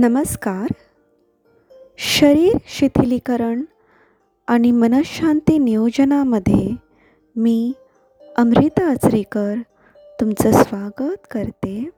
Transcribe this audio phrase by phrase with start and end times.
[0.00, 0.74] नमस्कार.
[1.98, 3.62] शरीर शिथिलीकरण
[4.48, 6.70] आणि मनशांती नियोजनामध्ये
[7.36, 7.72] मी
[8.36, 9.54] अमृता आचरेकर
[10.20, 11.90] तुमचं स्वागत करते.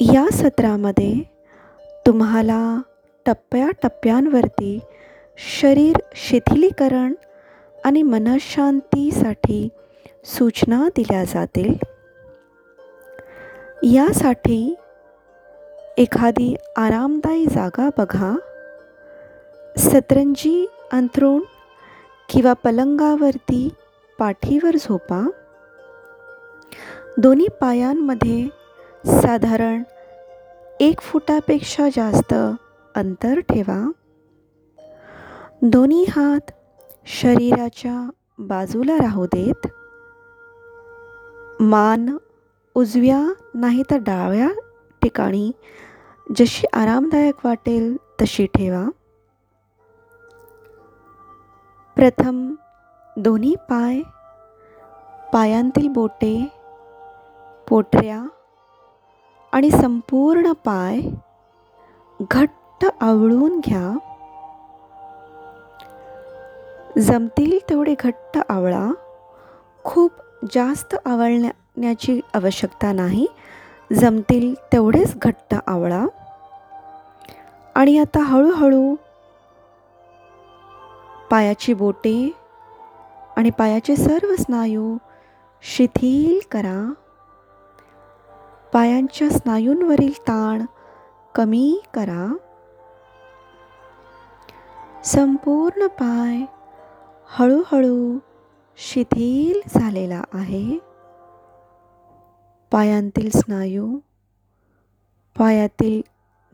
[0.00, 1.14] या सत्रामध्ये
[2.06, 2.82] तुम्हाला
[3.26, 4.78] टप्प्याटप्प्यांवरती
[5.60, 7.14] शरीर शिथिलीकरण
[7.84, 9.68] आणि मनशांतीसाठी
[10.24, 11.74] सूचना दिल्या जातील.
[13.82, 14.74] यासाठी
[15.98, 18.36] एखादी आरामदायी जागा बघा.
[19.78, 21.42] सतरंजी अंथरूण
[22.28, 23.68] किंवा पलंगावरती
[24.18, 25.30] पाठीवर झोपा.
[27.18, 28.48] दोन्ही पायांमध्ये
[29.22, 29.82] साधारण
[30.80, 32.34] एक फुटापेक्षा जास्त
[32.94, 33.90] अंतर ठेवा.
[35.62, 36.50] दोन्ही हात
[37.06, 39.66] शरीराच्या बाजूला राहू देत.
[41.62, 42.16] मान
[42.74, 44.48] उजव्या नाही तर डाव्या
[45.02, 45.52] ठिकाणी
[46.34, 48.88] जशी आरामदायक वाटेल तशी ठेवा.
[51.96, 52.54] प्रथम
[53.16, 54.00] दोन्ही पाय
[55.32, 56.48] पायांतील बोटे
[57.68, 58.26] पोटऱ्या
[59.52, 61.00] आणि संपूर्ण पाय
[62.30, 63.98] घट्ट आवळून घ्या.
[66.98, 68.90] जमतील तेवढे घट्ट आवळा.
[69.84, 70.12] खूप
[70.54, 73.26] जास्त आवळण्याची आवश्यकता नाही.
[73.92, 76.06] जमतील तेवढेच घट्ट आवळा.
[77.76, 78.94] आणि आता हळूहळू
[81.30, 82.32] पायाची बोटे
[83.36, 84.96] आणि पायाचे सर्व स्नायू
[85.62, 86.92] शिथिल करा.
[88.72, 90.62] पायांच्या स्नायूंवरील ताण
[91.34, 92.36] कमी करा.
[95.04, 96.44] संपूर्ण पाय
[97.28, 98.18] हळूहळू
[98.76, 100.78] शिथिल झालेला आहे.
[102.72, 103.98] पायांतील स्नायू
[105.38, 106.02] पायातील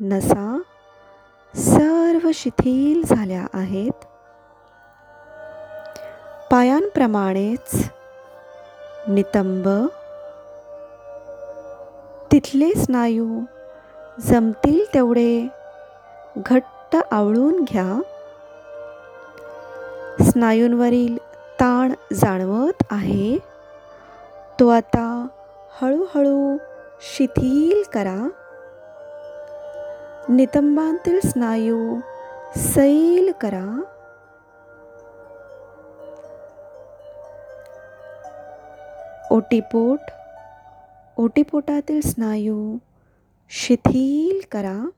[0.00, 0.60] नसा
[1.56, 4.04] सर्व शिथिल झाल्या आहेत.
[6.50, 7.90] पायांप्रमाणेच
[9.08, 9.68] नितंब.
[12.32, 13.40] तिथले स्नायू
[14.20, 15.48] जमतील तेवढे
[16.36, 18.02] घट्ट आवळून घ्या.
[20.24, 21.16] स्नायूंवरील
[21.60, 23.38] ताण जाणवत आहे.
[24.60, 25.26] तो आता
[25.82, 26.56] हळूहळू
[27.00, 28.28] शिथिल करा.
[30.32, 32.00] नितंबांतील स्नायू
[32.56, 33.82] सैल करा.
[39.30, 39.98] ओटीपोट
[41.16, 42.78] ओटीपोटातील स्नायू
[43.50, 44.88] शिथिल करा.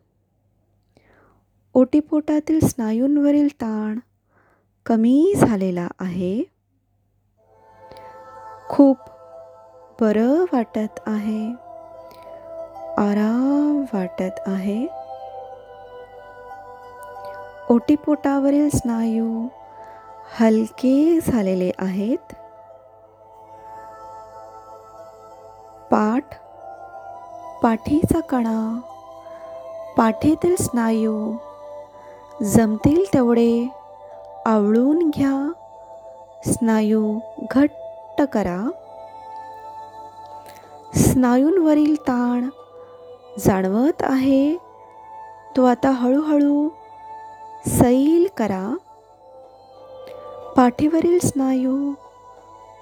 [1.74, 3.98] ओटीपोटातील स्नायूंवरील ताण
[4.86, 6.42] कमी झालेला आहे.
[8.68, 8.96] खूप
[10.00, 11.50] बरं वाटत आहे.
[12.98, 15.03] आराम वाटत आहे.
[17.70, 19.46] ओटीपोटावरील स्नायू
[20.40, 22.32] हलके झालेले आहेत.
[25.90, 26.24] पाठ.
[27.62, 28.80] पाठीचा कणा.
[29.96, 31.36] पाठीतील स्नायू
[32.42, 33.68] जमतील तेवढे
[34.46, 35.52] आवळून घ्या.
[36.52, 37.18] स्नायू
[37.50, 38.70] घट्ट करा.
[40.96, 42.48] स्नायूंवरील ताण
[43.38, 44.56] जाणवत आहे.
[45.56, 46.68] तो आता हळूहळू
[47.68, 48.76] सैल करा.
[50.56, 51.94] पाठीवरील स्नायू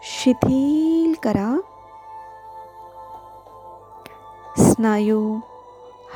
[0.02, 1.50] शिथिल करा.
[4.58, 5.40] स्नायू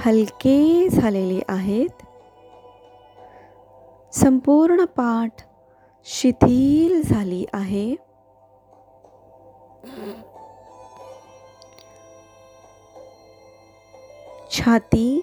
[0.06, 2.02] हलके झालेले आहेत.
[4.12, 5.42] संपूर्ण पाठ
[6.04, 7.94] शिथिल झाली आहे.
[14.50, 15.20] छाती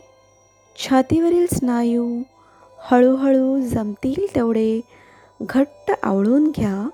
[0.75, 2.21] छातीवरील स्नायू
[2.91, 4.81] हळूहळू जमतील तेवढे
[5.41, 6.89] घट्ट आवळून घ्या.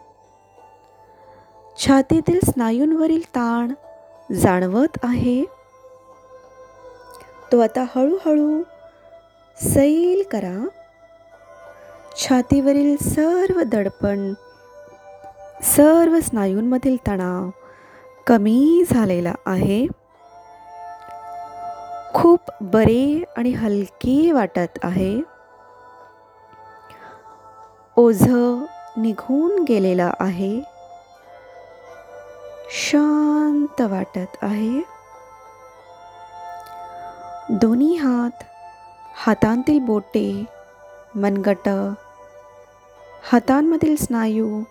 [1.77, 3.73] छातीतील स्नायूंवरील ताण
[4.33, 5.43] जाणवत आहे.
[7.51, 8.61] तो आता हळूहळू
[9.57, 10.67] सैल करा.
[12.17, 14.33] छातीवरील सर्व दडपण
[15.63, 17.49] सर्व स्नायूंमधील तणाव
[18.27, 19.87] कमी झालेला आहे.
[22.13, 25.38] खूप बरे आणि हलके वाटत आहे.
[27.99, 28.27] ओझ
[28.97, 30.61] निघून गेलेला आहे.
[32.69, 34.81] शांत वाटत आहे.
[37.49, 38.43] दोन्ही हात
[39.15, 40.45] हातांतील बोटे
[41.15, 41.69] मनगट
[43.31, 44.61] हातांमधील स्नायू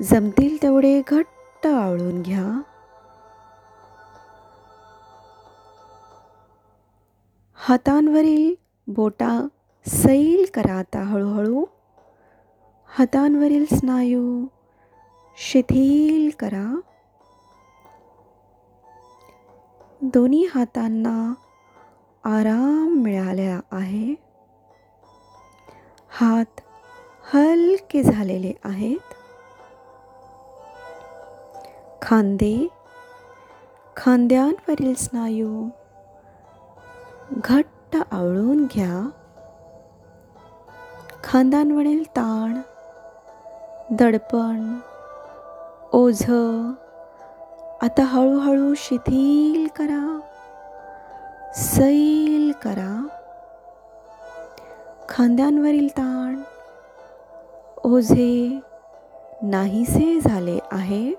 [0.00, 2.60] जमतील तेवढे घट्ट आवळून घ्या.
[7.54, 8.54] हातांवरील
[8.86, 9.46] बोटा
[9.86, 11.64] सैल करा आता हळूहळू.
[12.88, 14.46] हातांवरील स्नायू
[15.38, 16.80] शिथिल करा.
[20.02, 21.34] दोन्ही हातांना
[22.24, 24.14] आराम मिळाला आहे.
[26.10, 26.60] हात
[27.34, 29.14] हलके झालेले आहेत.
[32.02, 32.68] खांदे
[33.96, 35.68] खांद्यांवरील स्नायू
[37.30, 39.10] घट्ट आवळून घ्या.
[41.24, 42.60] खांद्यांवरील ताण
[43.92, 44.78] दडपण
[45.92, 46.22] ओझ.
[47.82, 50.20] आता हळूहळू शिथिल करा.
[51.54, 53.06] सैल करा.
[55.08, 56.40] खांद्यांवरील ताण
[57.84, 58.60] ओझे
[59.42, 61.14] नाहीसे झाले आहे.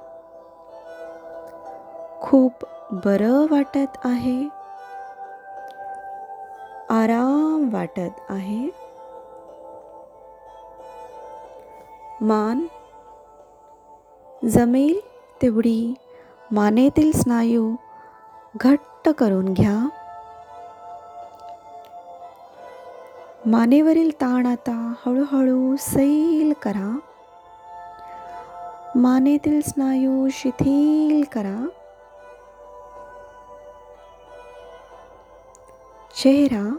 [2.21, 2.51] खूप
[2.91, 4.43] बरं वाटत आहे.
[6.89, 8.86] आराम वाटत आहे.
[12.21, 12.65] मान
[14.49, 14.99] जमेल
[15.41, 15.93] तेवढी
[16.51, 17.75] मानेतील स्नायू
[18.55, 19.75] घट्ट करून घ्या
[23.45, 26.97] मानेवरील ताण आता हळूहळू सैल करा
[28.95, 31.57] मानेतील स्नायू शिथिल करा
[36.15, 36.69] चेहरा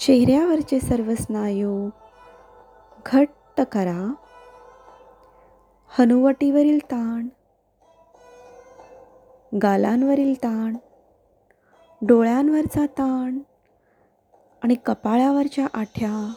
[0.00, 1.88] चेहऱ्यावरचे सर्व स्नायू
[3.64, 4.14] करा.
[5.98, 7.28] हनुवटीवरील ताण
[9.62, 10.76] गालांवरील ताण
[12.06, 13.38] डोळ्यांवरचा ताण
[14.62, 16.34] आणि कपाळावरच्या आठ्या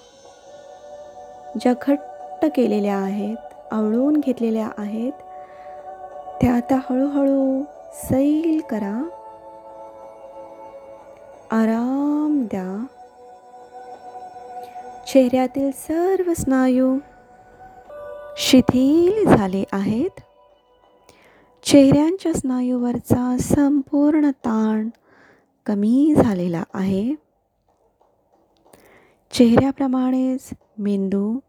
[1.61, 3.37] ज्या घट्ट केलेल्या आहेत
[3.71, 5.11] आवळून घेतलेल्या आहेत
[6.41, 9.09] त्या आता हळूहळू सैल करा.
[11.51, 12.85] आराम द्या.
[15.07, 16.97] चेहऱ्यातील सर्व स्नायू
[18.38, 20.19] शिथिल झाले आहेत.
[21.63, 24.89] चेहऱ्यांच्या स्नायूवरचा संपूर्ण ताण
[25.65, 27.13] कमी झालेला आहे.
[29.31, 31.39] चेहऱ्याप्रमाणेच मेंदू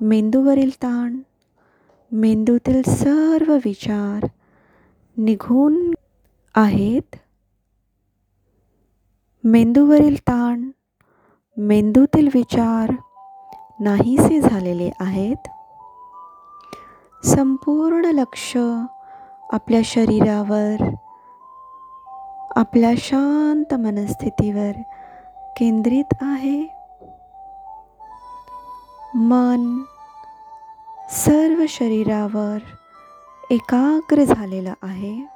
[0.00, 1.18] मेंदूवरील ताण
[2.12, 4.26] मेंदूतील सर्व विचार
[5.16, 5.94] निघून
[6.54, 7.16] आहेत.
[9.44, 10.70] मेंदूवरील ताण
[11.56, 12.92] मेंदूतील विचार
[13.80, 15.48] नाहीसे झालेले आहेत.
[17.24, 18.56] संपूर्ण लक्ष
[19.52, 20.94] आपल्या शरीरावर
[22.56, 24.72] आपल्या शांत मनस्थितीवर
[25.56, 26.62] केंद्रित आहे.
[29.14, 29.82] मन
[31.10, 32.58] सर्व शरीरावर
[33.50, 35.26] एकाग्र झालेलं आहे.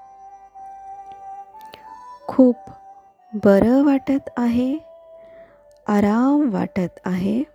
[2.28, 2.56] खूप
[3.32, 4.78] बरं वाटत आहे
[5.88, 7.53] आराम वाटत आहे.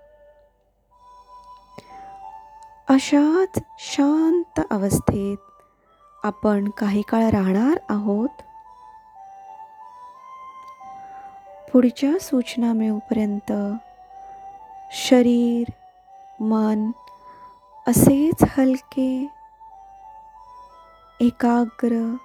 [2.90, 5.38] अशाच शांत अवस्थेत
[6.24, 8.30] आपण काही काळ राहणार आहोत?
[11.72, 13.52] पुढच्या सूचना मिळूपर्यंत
[14.92, 15.72] शरीर
[16.40, 16.92] मन
[17.88, 19.28] असेच हलके
[21.22, 22.16] एकाग्र.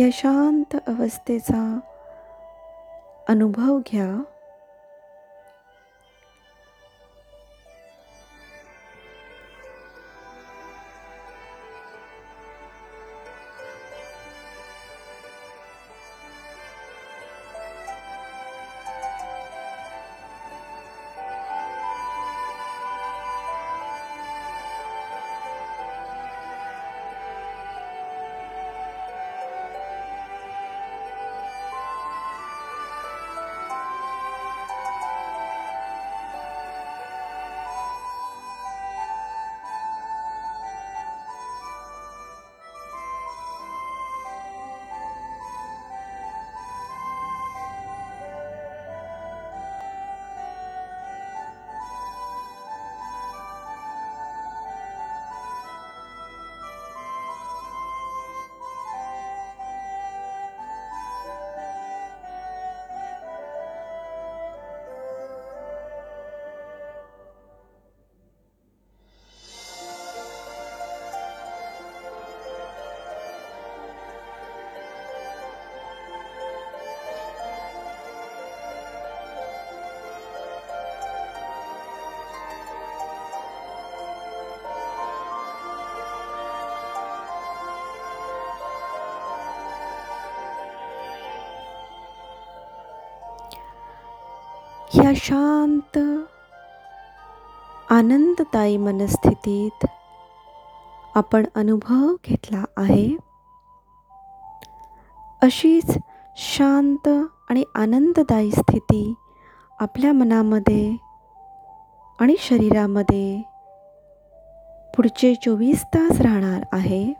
[0.00, 1.78] या शांत अवस्थेचा
[3.28, 4.33] अनुभव घ्या.
[95.04, 95.98] या शांत
[97.90, 99.86] आनंददायी मनस्थितीत
[101.14, 103.16] आपण अनुभव घेतला आहे.
[105.42, 105.98] अशीच
[106.36, 107.08] शांत
[107.50, 109.14] आणि आनंददायी स्थिती
[109.80, 110.96] आपल्या मनामध्ये
[112.20, 113.42] आणि शरीरामध्ये
[114.96, 117.14] पुढचे चोवीस तास राहणार आहे.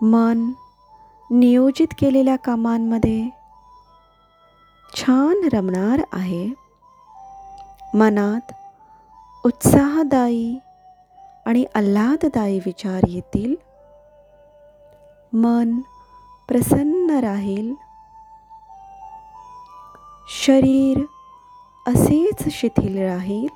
[0.00, 0.52] मन
[1.30, 3.39] नियोजित केलेल्या कामांमध्ये
[4.96, 6.50] छान रमणार आहे.
[7.94, 8.52] मनात
[9.44, 10.58] उत्साहदायी
[11.46, 13.54] आणि आल्हाददायी विचार येतील.
[15.32, 15.80] मन
[16.48, 17.74] प्रसन्न राहील.
[20.28, 20.98] शरीर
[21.86, 23.48] असेच शिथिल राहील.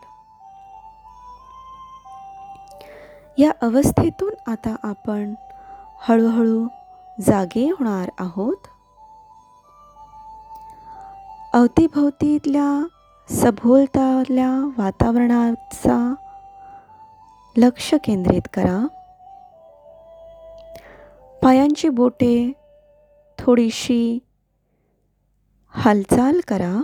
[3.38, 5.34] या अवस्थेतून आता आपण
[6.08, 6.68] हळूहळू
[7.20, 8.56] जागे होणार आहोत.
[11.64, 12.86] अवतीभोवतीतल्या
[13.30, 16.14] सभोवताल्या वातावरणाचा
[17.56, 18.86] लक्ष केंद्रित करा.
[21.42, 22.52] पायांची बोटे
[23.38, 24.18] थोडीशी
[25.68, 26.82] हालचाल करा.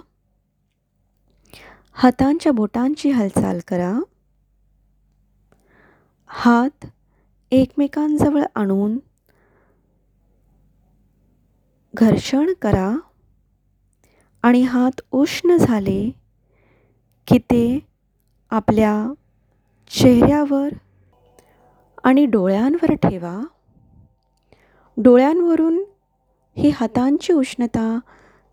[1.92, 4.02] हातांच्या बोटांची हालचाल करा.
[6.26, 6.86] हात
[7.50, 8.98] एकमेकांजवळ आणून
[11.94, 12.96] घर्षण करा.
[14.42, 16.10] आणि हात उष्ण झाले
[17.26, 17.86] की ते
[18.50, 19.12] आपल्या
[19.90, 20.68] चेहऱ्यावर
[22.04, 23.40] आणि डोळ्यांवर ठेवा.
[24.96, 25.84] डोळ्यांवरून
[26.56, 28.00] ही हातांची उष्णता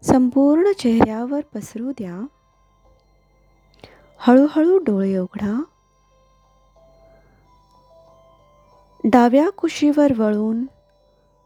[0.01, 2.27] संपूर्ण चेहऱ्यावर पसरू द्या.
[4.17, 5.63] हळूहळू डोळे उघडा.
[9.03, 10.65] डाव्या कुशीवर वळून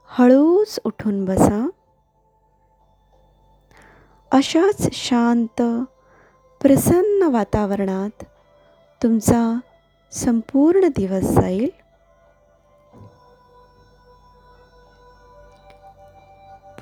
[0.07, 1.69] हळूच उठून बसा.
[4.31, 5.61] अशाच शांत
[6.61, 8.23] प्रसन्न वातावरणात
[9.03, 9.59] तुमचा
[10.11, 11.69] संपूर्ण दिवस जाईल.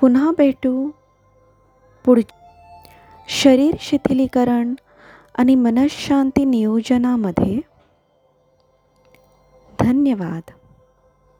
[0.00, 0.90] पुन्हा भेटू.
[2.04, 2.20] पुढ
[3.28, 4.74] शरीर शिथिलीकरण
[5.34, 7.60] आणि मनशांती नियोजनामध्ये.
[9.80, 10.50] धन्यवाद.